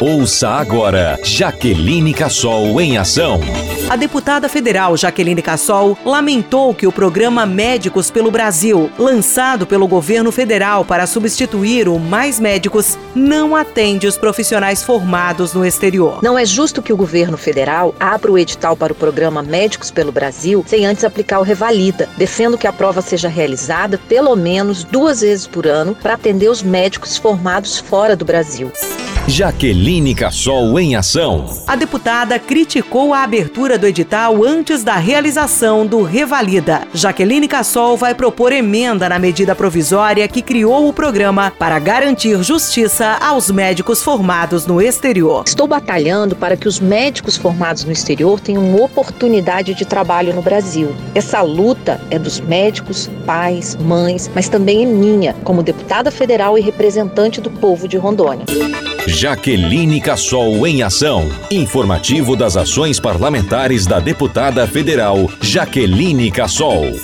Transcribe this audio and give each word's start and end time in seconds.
Ouça 0.00 0.50
agora 0.50 1.18
Jaqueline 1.24 2.14
Cassol 2.14 2.80
em 2.80 2.96
ação. 2.96 3.40
A 3.90 3.96
deputada 3.96 4.48
federal 4.48 4.96
Jaqueline 4.96 5.42
Cassol 5.42 5.98
lamentou 6.04 6.72
que 6.72 6.86
o 6.86 6.92
programa 6.92 7.44
Médicos 7.44 8.08
pelo 8.08 8.30
Brasil, 8.30 8.92
lançado 8.96 9.66
pelo 9.66 9.88
governo 9.88 10.30
federal 10.30 10.84
para 10.84 11.04
substituir 11.04 11.88
o 11.88 11.98
Mais 11.98 12.38
Médicos, 12.38 12.96
não 13.12 13.56
atende 13.56 14.06
os 14.06 14.16
profissionais 14.16 14.84
formados 14.84 15.52
no 15.52 15.66
exterior. 15.66 16.20
Não 16.22 16.38
é 16.38 16.46
justo 16.46 16.80
que 16.80 16.92
o 16.92 16.96
governo 16.96 17.36
federal 17.36 17.92
abra 17.98 18.30
o 18.30 18.38
edital 18.38 18.76
para 18.76 18.92
o 18.92 18.96
programa 18.96 19.42
Médicos 19.42 19.90
pelo 19.90 20.12
Brasil 20.12 20.64
sem 20.64 20.86
antes 20.86 21.02
aplicar 21.02 21.40
o 21.40 21.42
Revalida. 21.44 22.08
Defendo 22.16 22.56
que 22.56 22.68
a 22.68 22.72
prova 22.72 23.02
seja 23.02 23.28
realizada 23.28 23.98
pelo 24.08 24.36
menos 24.36 24.84
duas 24.84 25.22
vezes 25.22 25.48
por 25.48 25.66
ano 25.66 25.96
para 26.00 26.14
atender 26.14 26.48
os 26.48 26.62
médicos 26.62 27.16
formados 27.16 27.80
fora 27.80 28.14
do 28.14 28.24
Brasil. 28.24 28.70
Jaqueline 29.28 30.14
Cassol 30.14 30.80
em 30.80 30.96
ação. 30.96 31.44
A 31.66 31.76
deputada 31.76 32.38
criticou 32.38 33.12
a 33.12 33.22
abertura 33.22 33.76
do 33.76 33.86
edital 33.86 34.42
antes 34.42 34.82
da 34.82 34.96
realização 34.96 35.86
do 35.86 36.02
Revalida. 36.02 36.88
Jaqueline 36.94 37.46
Cassol 37.46 37.94
vai 37.94 38.14
propor 38.14 38.52
emenda 38.52 39.06
na 39.06 39.18
medida 39.18 39.54
provisória 39.54 40.26
que 40.26 40.40
criou 40.40 40.88
o 40.88 40.94
programa 40.94 41.52
para 41.58 41.78
garantir 41.78 42.42
justiça 42.42 43.18
aos 43.20 43.50
médicos 43.50 44.02
formados 44.02 44.66
no 44.66 44.80
exterior. 44.80 45.44
Estou 45.46 45.66
batalhando 45.66 46.34
para 46.34 46.56
que 46.56 46.66
os 46.66 46.80
médicos 46.80 47.36
formados 47.36 47.84
no 47.84 47.92
exterior 47.92 48.40
tenham 48.40 48.76
oportunidade 48.76 49.74
de 49.74 49.84
trabalho 49.84 50.34
no 50.34 50.40
Brasil. 50.40 50.96
Essa 51.14 51.42
luta 51.42 52.00
é 52.10 52.18
dos 52.18 52.40
médicos, 52.40 53.10
pais, 53.26 53.76
mães, 53.76 54.30
mas 54.34 54.48
também 54.48 54.84
é 54.84 54.86
minha, 54.86 55.34
como 55.44 55.62
deputada 55.62 56.10
federal 56.10 56.56
e 56.56 56.62
representante 56.62 57.42
do 57.42 57.50
povo 57.50 57.86
de 57.86 57.98
Rondônia. 57.98 58.46
Jaqueline 59.08 60.02
Cassol 60.02 60.66
em 60.66 60.82
ação. 60.82 61.30
Informativo 61.50 62.36
das 62.36 62.58
ações 62.58 63.00
parlamentares 63.00 63.86
da 63.86 63.98
deputada 63.98 64.66
federal 64.66 65.30
Jaqueline 65.40 66.30
Cassol. 66.30 67.00